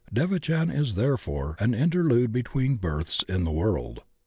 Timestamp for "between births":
2.31-3.21